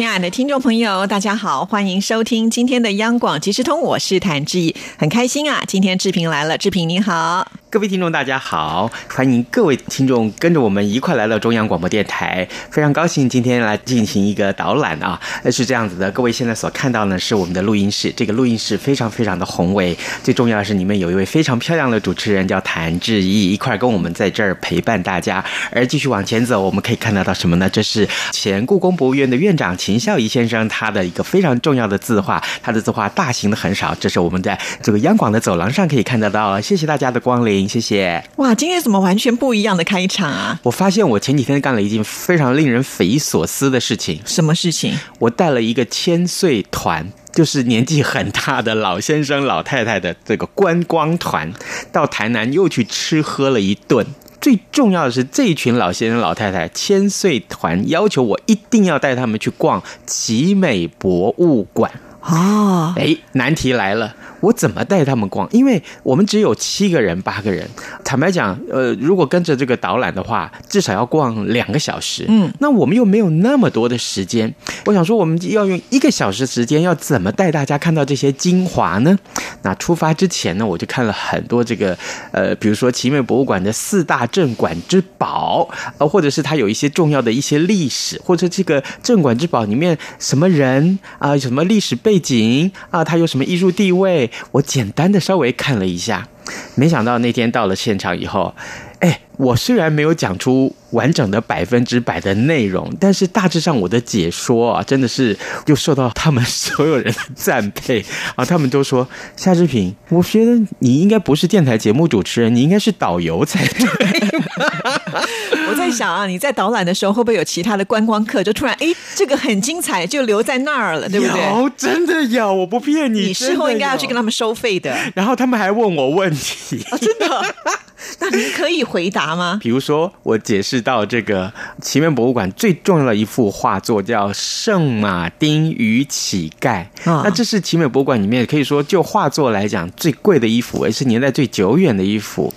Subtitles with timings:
[0.00, 7.46] 亲爱的听众朋友，大家好，欢迎收听今天的央广即时通，我是谭志毅，很开心啊，今天志平来了，志平你好。
[7.68, 8.90] 各位听众，大家好！
[9.08, 15.20] 欢迎各位听众跟着我们一块来到中央广播电台，非常高兴今天来进行一个导览啊！
[15.52, 25.44] 是这样子的，各位现在所看到呢是我们的录音室，这个录音室非常非常的宏伟，最重要的是里面有一位非常漂亮的主持人叫谭志毅，一块跟我们在这儿陪伴大家。
[25.70, 27.70] 而继续往前走，我们可以看得到什么呢？
[27.70, 36.60] 这是前故宫博物院的院长秦孝仪先生他的一个非常重要的字画，他的字画大型的很少，这是我们在这个央广的走廊上可以看得到。
[36.60, 37.68] 谢谢大家的光临。
[37.68, 38.54] 谢谢哇！
[38.54, 40.58] 今天怎么完全不一样的开场啊？
[40.62, 44.20] 我发现我前几天干了一件非常令人匪夷所思的事情。
[44.26, 44.94] 什么事情？
[45.18, 51.52] 我带了一个千岁团，就是年纪很大的老先生、老太太的这个观光团，
[51.92, 54.06] 到台南又去吃喝了一顿。
[54.40, 61.90] 最重要的是，这一群老先生、老太太千岁团要求我一定要带他们去逛奇美博物馆。
[62.22, 64.14] 哦，哎，难题来了。
[64.40, 65.48] 我怎么带他们逛？
[65.52, 67.68] 因为我们只有七个人、八个人。
[68.04, 72.24] 坦白讲，呃，如果跟着这个导览的话，至少要逛两个小时。
[72.28, 74.52] 嗯，那我们又没有那么多的时间。
[74.86, 79.16] 我想说，我们要用一个小时时间，要怎么带大家看到这些精华呢？
[79.62, 81.96] 那出发之前呢，我就看了很多这个，
[82.32, 85.68] 呃，比如说奇美博物馆的四大镇馆之宝，
[85.98, 94.29] 呃，或者是它有一些重要的一些历史，或者这个镇馆之宝里面什么人啊，什么历史背景啊，它有什么艺术地位。
[94.52, 96.28] 我简单的稍微看了一下，
[96.74, 98.54] 没想到那天到了现场以后，
[99.00, 105.34] 哎，我虽然没有讲出完整的百分之百的内容，但是大致上我的解说啊，真的是
[105.66, 108.04] 又受到他们所有人的赞佩
[108.36, 113.88] 啊，他们都说夏志平，我觉得你应该不是电台节目主持人，你应该是导游才对。
[115.70, 121.40] 我在想啊，你在导览的时候会不会有其他的观光客就突然哎，这个很精彩，就留在那儿了，对不对？
[121.42, 123.28] 有，真的有，我不骗你。
[123.28, 124.94] 你事后应该要去跟他们收费的。
[125.14, 127.54] 然后他们还问我问题啊，真的。
[128.18, 129.58] 那您可以回答吗？
[129.60, 142.52] 比如说，我解释到这个奇面博物馆最重要的一幅画作叫《圣马丁与乞丐》啊，那这是奇美博物馆里面可以说就画作来讲最贵的一幅，也是年代最久远的一幅。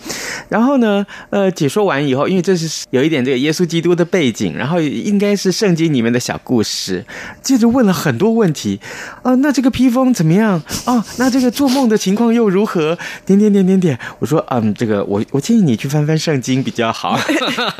[0.49, 7.05] 然后呢，呃，解说完以后，因为这是有一点这个耶稣基督的背景，然后应该是圣经里面的小故事，
[7.41, 8.79] 接着问了很多问题
[9.21, 11.03] 啊，那这个披风怎么样啊？
[11.17, 12.97] 那这个做梦的情况又如何？
[13.25, 17.19] 点点点点点，我说嗯，这个我我建议你去翻翻圣经比较好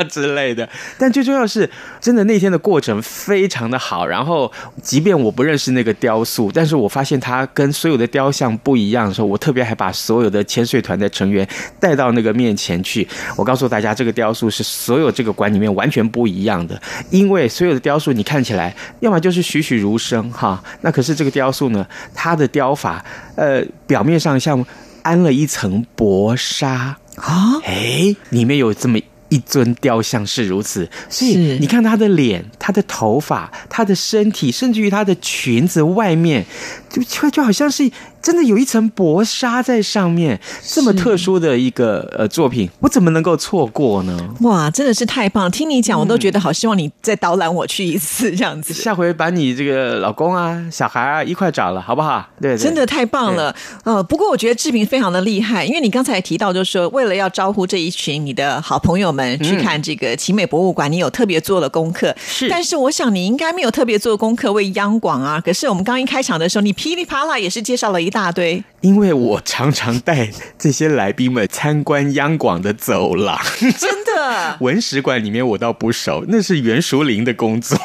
[0.10, 0.68] 之类的。
[0.98, 1.70] 但最重要是，
[2.02, 4.06] 真的那天的过程非常的好。
[4.06, 11.48] 然后，即便我不认识那个雕塑，但是我发现它跟所有的雕像不一样的时候，我特别还把所有的潜水团的成员
[11.80, 13.08] 带到那个面前去。
[13.36, 16.82] 我告诉大家，这个雕塑是所有这个馆里面完全不一样的，
[17.12, 23.06] 因为所有的雕塑你看起来，要么就是栩栩如生哈，那可是这个雕塑呢，它的雕法，
[23.36, 24.66] 呃，表面上像
[25.04, 26.98] 安了一层薄纱。
[27.18, 28.98] 啊，哎，里面有这么
[29.30, 36.44] 一尊雕像是如此，所以你看他的脸、他的头发、他的身体，甚至于他的裙子外面，
[36.90, 37.92] 就就就好像是。
[38.24, 44.18] 真的有一层薄纱在上面，这么特殊的一个呃作品，我怎么能够错过呢？
[44.40, 45.52] 哇，真的是太棒！
[45.52, 48.74] 听你讲，我都觉得好希望你再导览我去一次这样子。
[48.74, 52.26] 下回把你这个老公啊、小孩啊一块找了，好不好？
[52.42, 53.54] 对，真的太棒了。
[53.84, 62.16] 呃，不过我觉得志平非常的厉害，因为你刚才提到，就是说为了要招呼这一群你的好朋友们去看这个奇美博物馆，你有特别做了功课。
[62.26, 65.42] 是，但是我想你应该没有特别做功课为央广啊。
[65.44, 74.58] 可是我们刚一开场的时候，你噼里啪啦也是介绍了一大堆，因为我常常带这些来宾们参观央广的走廊，真的？
[74.62, 77.78] 文史馆里面我倒不熟，那是袁淑玲的工作。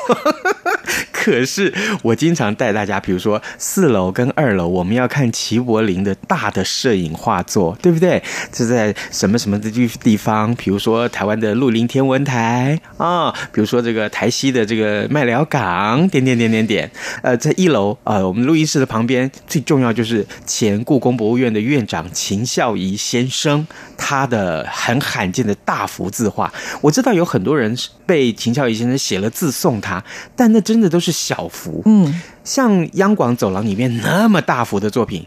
[1.21, 8.23] 可是我经常带大家，比如说四楼跟二楼，我们要看齐柏林的大的摄影画作，对不对？
[8.53, 10.55] 这在什么什么的地地方？
[10.55, 16.89] 比如说台湾的鹿林天文台啊，比如说这个台西的这个麦寮港，点点点点点。
[17.23, 23.67] 呃，在一楼啊，我们录音室的旁边，最重要就是前故宫博物院的院长秦孝仪先生，
[23.97, 26.53] 他的很罕见的大幅字画。
[26.81, 27.77] 我知道有很多人
[28.07, 30.03] 被秦孝仪先生写了字送他，
[30.37, 31.08] 但那真的都是。
[31.13, 35.27] 小幅，嗯，像央广走廊里面那么大幅的作品，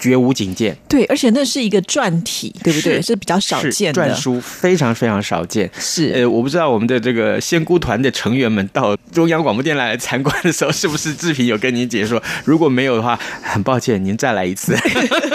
[0.00, 0.76] 绝无仅见。
[0.88, 3.00] 对，而且那是一个传体，对不对？
[3.00, 5.70] 是比较少见的，篆书非常非常少见。
[5.78, 12.20] 是，呃，我不知道我们的这个仙姑团的成员们到中央广播电台来参观的时候，是不是志平有跟您解说？
[12.44, 14.76] 如果没有的话，很抱歉，您再来一次。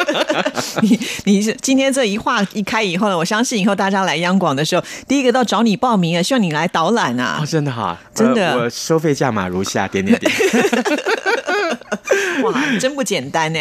[0.82, 7.40] 你你是今天这一话一开以后呢，我相信以后大家来央广的时候，第一个到找你报名啊，希望你来导览啊！
[7.42, 10.32] 哦真的哈，真的，我收费价码如下，点点点。
[12.44, 13.60] 哇，真不简单呢！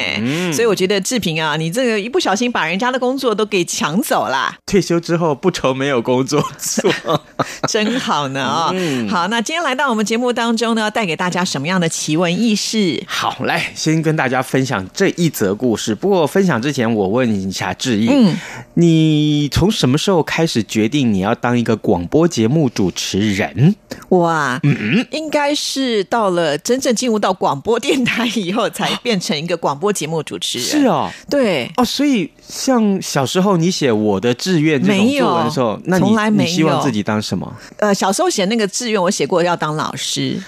[0.52, 4.54] 所以我觉得志平啊，你这个一不小心把人家的工作都给抢走了。
[4.66, 6.92] 退休之后不愁没有工作做，
[7.68, 8.72] 真好呢啊！
[9.08, 13.02] 好，那今天来到我们节目当中呢，带给大家什么样的奇闻异事？
[13.06, 15.94] 好，来先跟大家分享这一则故事。
[15.94, 18.36] 不过分享之前，我问一下志毅，嗯，
[18.74, 23.74] 你从什么时候开始决定你要当一个广播节目主持人？
[24.10, 28.64] 哇，嗯，应该是到了真正进入到广播电台以后。
[28.70, 37.52] 才变成一个广播节目主持人是哦，对哦，所以像小时候你写我的志愿这种作文的时候，那你来没希望自己当什么？
[37.76, 40.42] 呃，小时候写那个志愿，我写过要当老师。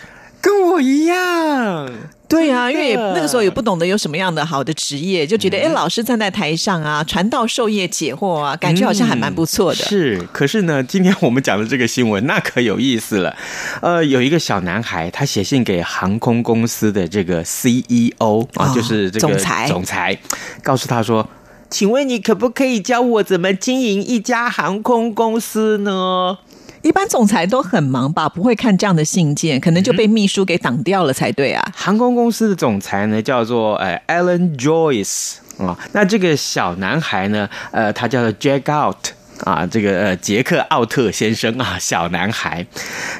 [0.46, 1.90] 跟我一样，
[2.28, 9.84] 对啊，因为那个时候也不懂得有什么样的好的职业，就觉得哎，老师站在台上啊，传道授业解惑啊，感觉好像还蛮不错的。
[9.84, 13.36] 是，可是呢，今天我们讲的这个新闻那可有意思了。
[13.82, 20.16] 呃，有一个小男孩，他写信给航空公司的这个 CEO 啊，就是这个总裁，总裁，
[20.62, 21.28] 告诉他说
[21.68, 26.38] ：“请问你可不可以教我怎么经营一家航空公司呢？”
[26.86, 31.72] 一般总裁都很忙吧，不会看这样的信件，可能就被秘书给挡掉了才对啊。
[31.74, 35.76] 航空公司的总裁呢，叫做呃 Alan Joyce 啊。
[35.90, 39.08] 那这个小男孩呢，呃，他叫做 Jack Out
[39.40, 42.64] 啊，这个呃杰克奥特先生啊，小男孩。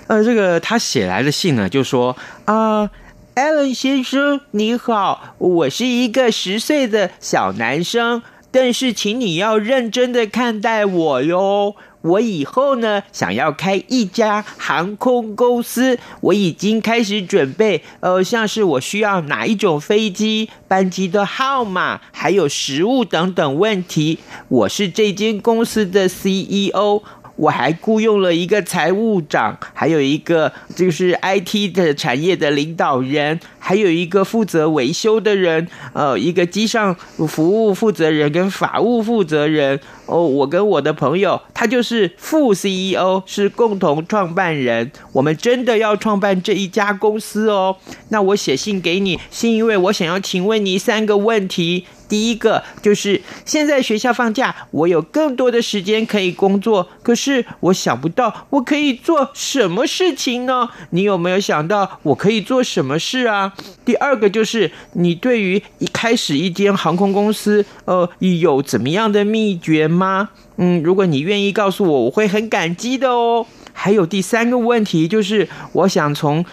[0.07, 2.89] 呃，这个他写来的信呢，就说啊
[3.35, 8.23] ，Alan 先生你好，我是一个十岁的小男生，
[8.53, 11.75] 但是请你要认真的看待我哟。
[12.07, 17.83] 我以后呢，想要开一家航空公司，我已经开始准备。
[18.01, 24.19] 呃，像是我需要哪一种飞机、班机的号码，还有食物等等问题。
[24.49, 27.03] 我是这间公司的 CEO。
[27.37, 36.95] 我还雇佣了一个财务长，还有一个就是 IT 的产业的领导人，还有一个负责维修的人，呃，一个机上
[37.29, 39.79] 服务负责人跟法务负责人。
[40.07, 44.93] 哦，我跟我的朋友，他就是副 CEO，是共同创办人。
[45.13, 47.77] 我们真的要创办这一家公司哦。
[48.11, 51.85] 那我写信给你，是因为我想要请问你三个问题。
[52.09, 60.69] 第一个就是现在学校放假，我有更多的时间可以工作，可是我想不到我可以做什么事情呢？
[60.91, 63.53] 你有没有想到我可以做什么事啊？
[63.85, 70.31] 第二个就是你对于一开始一间航空公司，呃，有怎么样的秘诀吗？
[70.59, 73.47] 嗯，如果你愿意告诉我，我会很感激的哦。
[73.79, 76.45] 还有第三个问题，就是我想从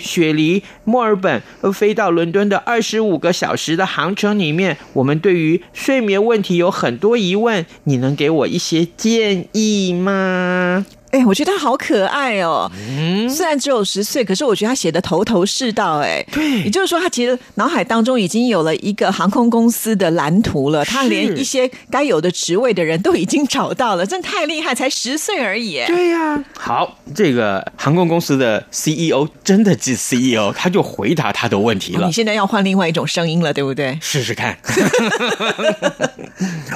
[0.00, 1.42] 雪梨、墨尔本
[1.74, 10.86] 飞到伦敦的二十五个小时的航程里面，我们对于睡眠问题有很多疑问，你能给我一些建议吗？
[11.10, 12.70] 哎，我觉得他好可爱哦。
[12.74, 15.98] 嗯，虽然只有十岁，可是我觉得他写的头头是道。
[15.98, 20.84] 哎，对，也就是说，他其实脑海当中已经有了一个航空公司的蓝图了。
[20.84, 24.74] 他连一些该有的职位的人都已经找到了，真太厉害！
[24.74, 25.82] 才十岁而已。
[25.86, 26.44] 对呀。
[26.58, 32.06] 好，这个航空公司的 CEO 真的是 CEO，他就回答他的问题了。
[32.06, 33.98] 你现在要换另外一种声音了，对不对？
[34.00, 34.56] 试试看。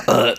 [0.07, 0.35] 呃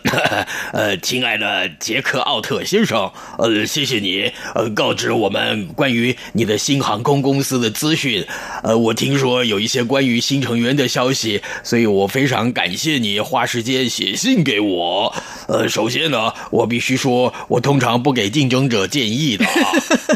[0.74, 8.26] 呃，亲爱的杰克奥特先生，呃，谢谢谢你，呃，告知我们关于你的新航空公司的资讯。
[8.64, 15.14] 呃，我听说有一些关于新成员的消息，所以我非常感谢你花时间写信给我。
[15.50, 19.52] 呃，首先呢，我必须说，我通常不给竞争者建议的啊。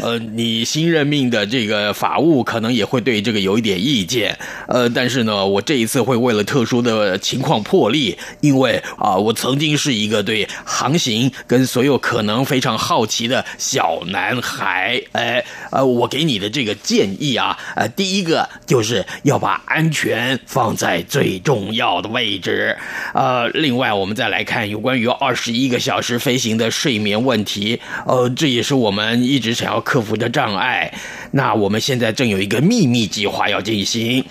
[0.02, 4.38] 呃，你新任命的这个法务可能也会对这个有一点意见。
[4.66, 15.02] 呃，但是呢，我这一次会为了特殊的情况破例，因为啊，我曾经是一个对航行跟所有可能非常好奇的小男孩。
[15.12, 22.78] 哎，呃，我给你的这个建议啊，呃，第一个就是要把安全放在最重要的位置。
[23.12, 27.78] 呃，另外我们再来看有关于二十一个小时飞行的睡眠问题。
[28.06, 30.90] 呃，这也是我们一直想要克服的障碍。
[31.32, 34.24] 那我们现在正有一个秘密计划要进行，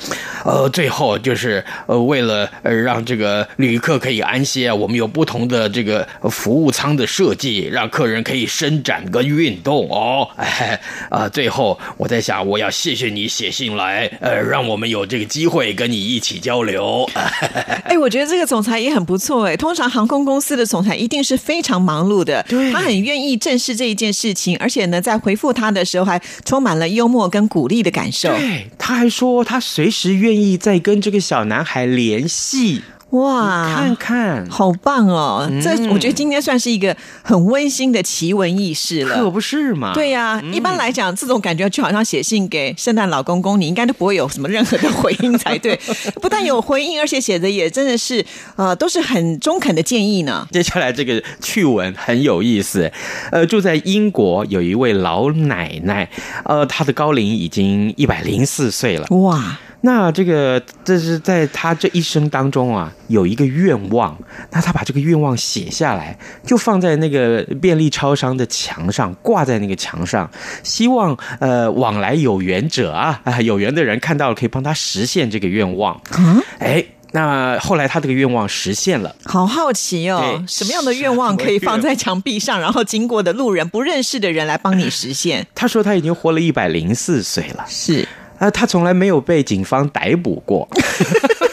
[0.43, 10.27] 呃，最后就是呃，为了呃让这个旅客可以安歇啊，我们有不同的这个服务舱的设计，让客人可以伸展跟运动哦。
[10.37, 17.09] 哎，啊，最后我在想，我要谢谢你写信来，呃，让我们有这个机会跟你一起交流。
[17.85, 19.55] 哎，我觉得这个总裁也很不错哎。
[19.55, 28.29] 通常航空公司的总裁一定是非常忙碌的，他很愿意正视这一件事情，而且呢，在回复他的时候还充满了幽默跟鼓励的感受。
[28.29, 32.81] 对，他还说他随时愿意再跟这个小男孩联系。
[33.11, 35.49] 哇，看看，好棒哦！
[35.63, 39.93] 这我觉得今天算是一个很温馨的奇闻异事了，可不是嘛？
[39.93, 45.79] 对呀，一般来讲，这种感觉就好像写信给圣诞老公公，你应该都不会有什么任何的回应才对。
[46.21, 48.25] 不但有回应，而且写的也真的是
[48.57, 50.45] 呃，都是很中肯的建议呢。
[50.51, 52.91] 接下来这个趣闻很有意思，
[53.31, 56.09] 呃，住在英国有一位老奶奶，
[56.43, 59.07] 呃，她的高龄已经一百零四岁了。
[59.11, 59.59] 哇！
[59.81, 64.17] 那这个这是在他这一生当中啊，有一个愿望，
[64.51, 70.29] 那他把这个愿望写下来，就放在那个便利超商的墙上，挂在那个墙上，
[70.63, 76.01] 希望呃往来有缘者啊啊 有缘的人看到了可以帮他实现这个愿望。
[76.17, 85.45] 嗯，哎，那后来他这个愿望实现了，好好奇哦，什么样的愿望可以放在墙壁上，然后经过的路人不认识的人来帮你实现？
[85.53, 88.07] 他说他已经活了一百零四岁了，是。
[88.39, 90.67] 啊，他从来没有被警方逮捕过，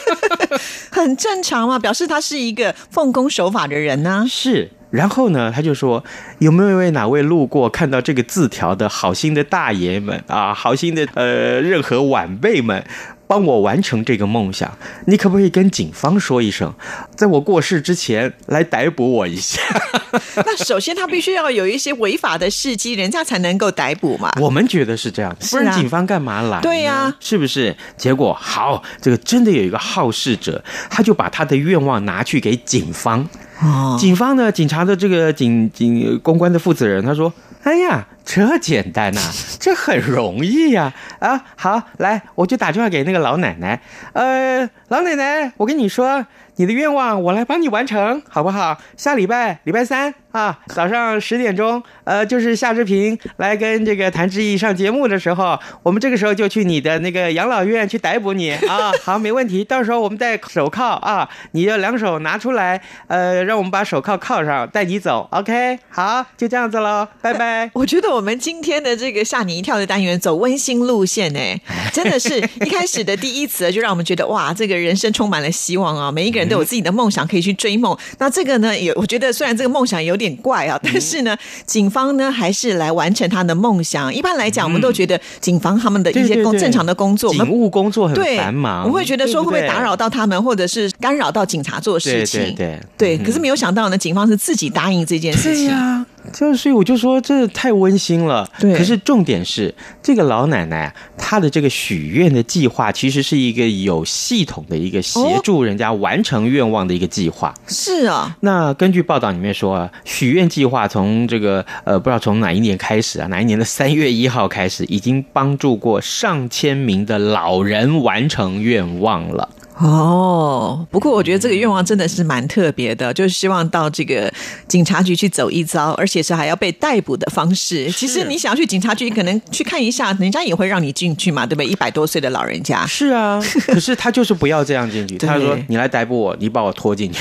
[0.91, 4.25] 很正常嘛，表示他是一个奉公守法的人呢。
[4.29, 6.03] 是，然后呢，他就说
[6.39, 12.85] 有没有哪位路过看到这个字条的好心的大爷们啊，好心的呃，任何晚辈们。
[13.27, 14.77] 帮我完成这个梦想，
[15.07, 16.73] 你可不可以跟警方说一声，
[17.15, 19.61] 在我过世之前来逮捕我一下？
[20.37, 24.31] 那首先他必须要有一些违法的事迹，人家才能够逮捕嘛。
[24.39, 26.61] 我们觉得是这样，不然警方干嘛来？
[26.61, 27.75] 对呀，是不是？
[27.97, 33.27] 结果好，这个真的有一个好事者，他就把他的愿望拿去给警方。
[33.61, 34.51] 哦，警方呢？
[34.51, 37.33] 警察的这个警警公关的负责人，他说。
[37.63, 39.21] 哎呀，这简单呐，
[39.59, 40.91] 这很容易呀！
[41.19, 43.79] 啊，好，来，我就打电话给那个老奶奶。
[44.13, 48.81] 呃，老奶奶，我跟你说，你的愿望我来帮你完成，好不好？
[48.97, 50.13] 下礼拜礼拜三。
[50.35, 58.91] 啊，早上十点钟，呃，就是夏志平来跟这个谭志毅上节目的时候，我们这个时候就去你的那个养老院去逮捕你啊。
[59.01, 65.25] 好，没问题，到时候我们戴手铐啊，你要两手拿出来，呃，让我们把手铐铐上，带你走。
[65.31, 67.71] OK，好，就这样子喽，拜拜。
[67.73, 71.39] 我觉得我们今天的这个吓你一跳的单元走温馨路线呢，
[71.93, 77.97] 真的是一开始的第一次就让我们觉得哇，这个人生充满了希望啊，每一个人都有自己的梦想可以去追梦。
[78.19, 80.24] 那这个呢，也我觉得虽然这个梦想有点。
[80.25, 80.79] 点怪啊！
[80.81, 84.13] 但是呢，警方呢还是来完成他的梦想。
[84.13, 92.55] 一般来讲，我们都觉得警方他们的一些工正常的工作，警务工作很繁忙，我们会觉得说会不会打扰到他们，或者是干扰到警察做事情？
[92.55, 96.05] 对对，可是没有想到呢，警方是自己答应这件事情。
[96.33, 98.49] 就所以我就说这太温馨了。
[98.59, 107.53] 对，可是重点是这个老奶奶她的这个许愿的计划，其实是一个有系统的一个协助人家完成愿望的一个计划。
[107.67, 119.49] 是啊，那根据报道里面说啊，许愿计划从这个呃不知道从哪一年开始啊，哪一年的三月一号开始，已经帮助过上千名的老人完成愿望了。
[119.77, 124.31] 哦，不过我觉得这个愿望真的是蛮特别的，就是希望到这个
[124.67, 127.91] 警察局去走一遭，而且是还要被逮捕的方式。
[127.91, 131.67] 其实你想要去警察局，可能去看一下，人家也会让你进去嘛，对不对？
[131.67, 137.19] 一百多岁的老人家是啊，可是他就是不要这样进去， 他说：“你来逮捕我，你把我拖进去。”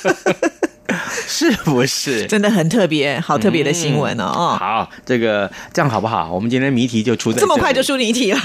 [1.28, 3.18] 是不是真的很特别？
[3.20, 4.56] 好特别的新闻哦！
[4.58, 6.30] 好，这个这样好不好？
[6.32, 8.38] 我们今天谜题就出在这么快就出谜题了。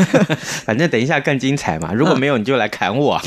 [0.64, 1.92] 反正等一下更精彩嘛。
[1.92, 3.20] 如果没有，你就来砍我。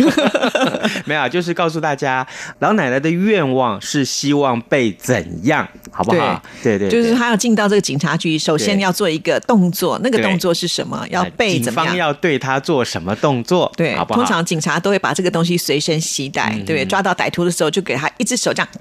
[1.06, 2.26] 没有，就是告诉大家，
[2.60, 6.42] 老奶奶的愿望是希望被怎样，好不好？
[6.64, 10.00] 对对，就是她要进到这个警察局，首先要做一个动作。
[10.04, 11.06] 那个动作是什么？
[11.10, 13.72] 要被警方要对她做什么动作？
[13.78, 14.22] 对，好不好？
[14.22, 16.58] 通常警察都会把这个东西随身携带。
[16.66, 18.68] 对，抓到歹徒的时候，就给他一只手这样。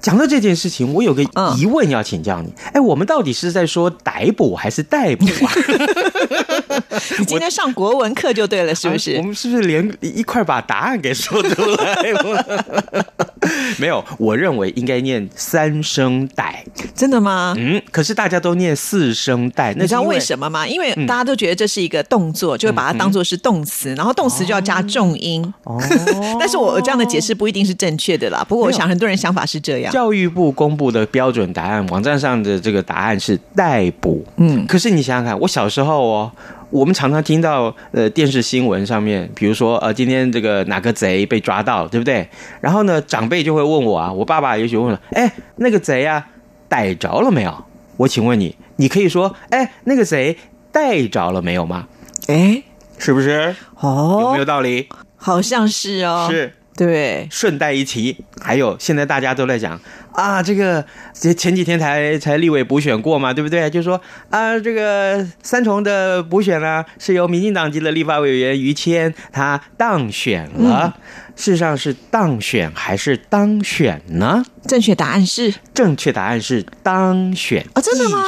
[0.00, 1.22] 讲到这件事情，我有个
[1.56, 2.52] 疑问要请教你。
[2.72, 5.52] 哎，我们到底是在说逮捕还是逮捕啊？
[7.18, 9.16] 你今天上国文课就对了，是不是？
[9.16, 11.96] 我们是不是连一块把答案给说出来？
[13.78, 16.62] 没有，我认为应该念三声带。
[16.94, 17.54] 真的吗？
[17.56, 20.66] 嗯，可是大家都念四声带，你知道为什么吗？
[20.66, 25.42] 因为大家都觉得这是一个动作，就会把它当做是动词，然后动词就要加重音。
[25.64, 25.78] 哦，
[26.38, 28.44] 但是我这样的解释不一定是正确的啦。
[28.46, 29.92] 不过我想很多人想法是这样。
[29.92, 34.24] 教育部公布的标准答案网站上的这个答案是逮捕。
[34.36, 36.32] 嗯，可是你想想看，我小时候哦。
[36.70, 42.28] 我们常常听到呃电视新闻上面，比如说呃今天这个哪个贼被抓到，对不对？
[42.60, 46.24] 然后呢，长辈就会问我啊，我爸爸也许问了，哎，那个贼啊
[46.68, 47.52] 逮着了没有？
[47.96, 50.38] 我请问你，你可以说，哎，那个贼
[50.70, 51.88] 逮着了没有吗？
[52.28, 52.62] 哎，
[52.98, 53.52] 是不是？
[53.80, 54.88] 哦，有没有道理？
[55.16, 56.28] 好像是哦。
[56.30, 56.52] 是。
[56.80, 59.78] 对，顺带一提，还有现在大家都在讲
[60.12, 60.82] 啊，这个
[61.12, 63.68] 前前几天才才立委补选过嘛，对不对？
[63.68, 70.96] 就说啊，这个三重的补选呢，是由民进党籍的立法委员于谦他当选了。
[71.36, 74.42] 事实上是当选还是当选呢？
[74.66, 77.80] 正确答案是正确答案是当选啊！
[77.80, 78.24] 真的吗？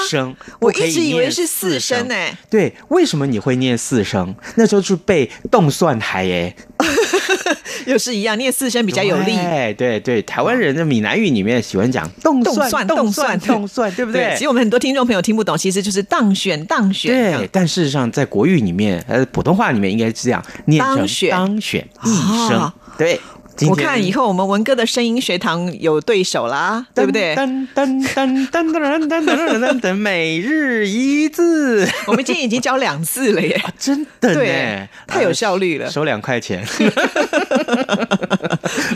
[0.61, 2.15] 我一直以为是四声呢。
[2.49, 4.35] 对，为什么你会念四声？
[4.57, 6.57] 那时候是背动算台耶，
[7.87, 9.37] 又是一样念四声比较有力。
[9.37, 14.33] 哎，对对，台湾人的闽南语里面喜欢讲动算、动算、动算，对不对？
[14.35, 17.13] 其实我们很多听众朋友听不懂，其实就是当选、当选。
[17.13, 20.97] 对，但事实上在国语里面，呃，普通话里面应该是这样念成
[21.31, 22.73] 当选一声。
[22.99, 23.19] 对，
[23.69, 27.37] 我看以后我们文哥的声音学堂有对手啦，对不对？
[27.37, 36.67] 噔噔噔噔噔噔噔噔噔噔，每日一字，我们今天已经教两次了耶，真的对，太有效率了，收两块钱。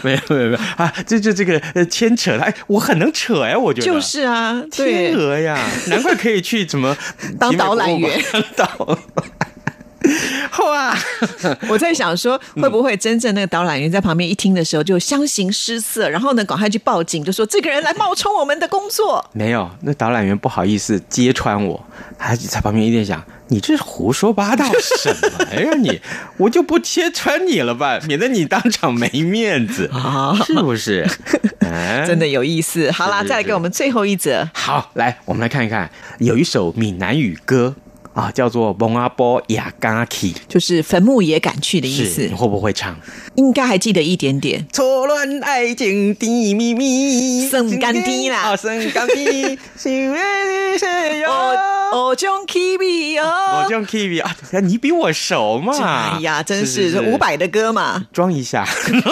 [0.02, 5.58] 没有没有没有啊，这这这个牵扯哎，我很能扯哎，我觉得就是啊，天鹅呀，
[5.88, 6.96] 难怪可以去怎么
[7.38, 8.20] 当导览员
[8.56, 8.98] 导。
[10.64, 10.96] 哇！
[11.68, 19.24] 我在想说，会不会真正那个导览员在旁边一听的时候就相形失色，然后呢，赶快去报警，就说这个人来冒充我们的工作。
[19.32, 21.82] 没有，那导览员不好意思揭穿我，
[22.18, 25.74] 还在旁边一定想：你这是胡说八道什么呀？
[25.76, 26.00] 你
[26.38, 31.06] 我就不揭穿你了吧，免得你当场没面子啊，是不是？
[32.06, 32.90] 真的有意思。
[32.90, 34.48] 好啦，再来给我们最后一则。
[34.54, 37.74] 好，来我们来看一看，有一首闽南语歌。
[38.16, 42.22] 啊，叫做蒙阿波雅嘎奇，就是坟墓也敢去的意思。
[42.22, 42.96] 你会不会唱？
[43.34, 44.66] 应该还记得一点点。
[44.72, 50.18] 错乱爱情的秘密，生干滴啦，生干滴，心里
[50.78, 51.30] 谁有？
[51.92, 53.68] 哦，我将 Kiwi 啊！
[54.62, 55.74] 你比我熟嘛？
[56.16, 58.66] 哎呀，真是五百的歌嘛，装一下。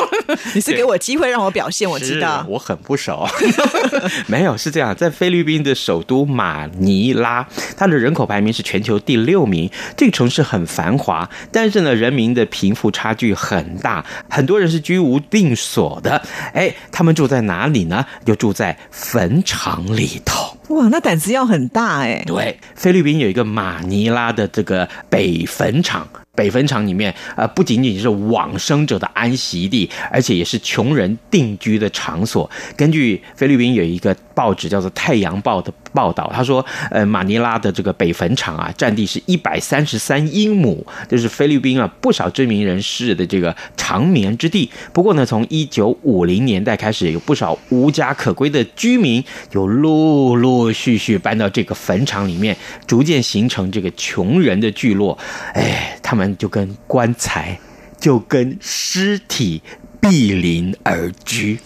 [0.54, 2.44] 你是给我机会让我表现，我知道。
[2.48, 3.28] 我很不熟，
[4.26, 7.46] 没有是这样，在菲律宾的首都马尼拉，
[7.76, 8.93] 它的人口排名是全球。
[8.98, 16.20] 第六名，这个城市很繁华，但是呢，人民的贫富差距很大，很多人是居无定所的。
[16.52, 18.04] 哎，他们住在哪里呢？
[18.24, 20.56] 就住在坟场里头。
[20.74, 22.22] 哇，那胆子要很大哎。
[22.26, 26.06] 对，菲律宾有一个马尼拉的这个北坟场。
[26.36, 32.50] 北坟场里面，呃，不仅仅是往生者的安息地，而且也是穷人定居的场所。
[32.76, 44.68] 根据菲律宾有一个报纸叫做《太阳报》的报道，他说，呃，马尼拉的这个北坟场啊，占地是一百三十三英亩，就是菲律宾啊不少知名人士的这个长眠之地。
[44.92, 55.16] 不过呢，从一九五零年代开始，有不少无家可归的居民就陆陆续续搬到这个坟场里面，逐渐形成这个穷人的聚落。
[55.54, 56.24] 哎，他们。
[56.36, 57.56] 就跟棺材，
[58.00, 59.62] 就跟尸体
[60.00, 61.58] 毗邻而居，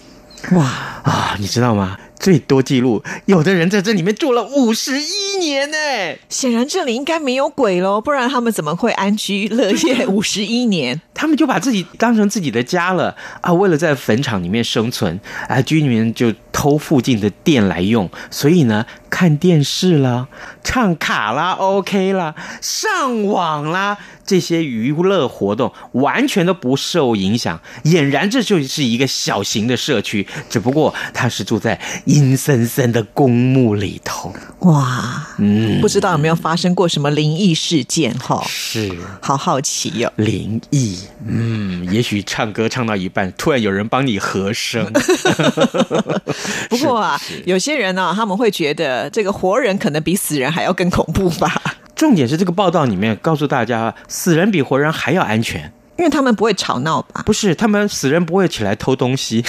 [0.52, 0.64] 哇
[1.02, 1.36] 啊！
[1.38, 1.96] 你知道吗？
[2.18, 5.76] 最多记录，有的人在这里面住了五十一年呢。
[6.28, 11.00] 显然这里应该没有鬼喽，不然他们怎么会安居乐业 五十一年？
[11.14, 13.52] 他们就把自己当成自己的家了啊！
[13.52, 20.28] 为了在坟场里面生存啊，居民就偷附近的电来用，所以呢，看电视啦，
[20.62, 23.98] 唱卡拉 OK 啦，上网啦。
[24.28, 34.30] 这些娱乐活动完全都不受影响，俨然这就是一个小型的社区，只不过他是住在阴森森的公墓里头。
[34.58, 38.14] 哇，嗯，不知道有没有发生过什么灵异事件？
[38.18, 40.12] 哈，是，好好奇哟。
[40.16, 44.92] 灵异，嗯，也许唱歌唱到一半，突然有人帮你和声。
[46.68, 51.60] 不过啊，有些人呢，他们会觉得这个活人可能比死人还要更恐怖吧。
[51.94, 57.22] 重点是这个报道里面告诉大家，死人比活人还要安全，因为他们不会吵闹吧？
[57.26, 59.44] 不是，他们死人不会起来偷东西。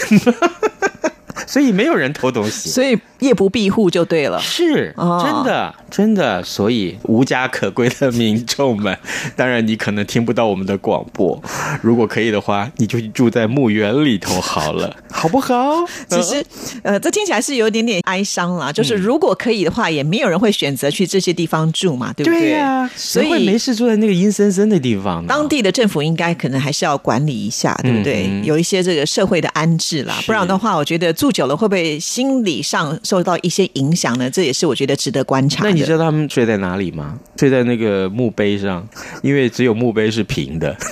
[1.47, 4.39] 所以没有人偷东西，所以夜不闭户就对了。
[4.39, 6.43] 是，真的，真的。
[6.43, 8.97] 所以无家可归的民众们，
[9.35, 11.41] 当然你可能听不到我们的广播。
[11.81, 15.85] 如果可以的话，你就住在墓园里头好了， 好不好？
[16.07, 16.43] 其实，
[16.83, 18.71] 呃，这听起来是有点点哀伤啦。
[18.71, 22.39] 就是如果可以的话，也没有人会选择去这些地方住嘛，对不对？
[22.39, 25.25] 对呀，所以没事住在那个阴森森的地方。
[25.27, 28.29] 当地的政府应该可能还是要管理一下，对不对？
[28.43, 34.29] 有一些这个社会的安置啦，不然的话，我觉得住久了会不会心理上受到一些影响呢？
[34.29, 35.63] 这也是我觉得值得观察。
[35.63, 37.17] 那你知道他们睡在哪里吗？
[37.37, 38.87] 睡在那个墓碑上，
[39.21, 40.75] 因为只有墓碑是平的。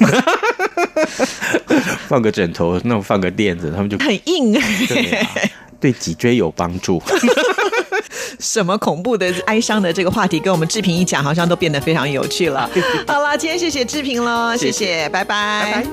[2.08, 4.54] 放个枕头，那放个垫子，他们就很硬。
[4.54, 5.28] 对，
[5.80, 7.02] 对脊椎有帮助。
[8.40, 12.70] 什么恐怖的、哀伤的这个话题，跟我们志平一讲，好像都变得非常有趣了。
[13.08, 15.86] 好了，今天谢谢志平了，谢谢，拜拜。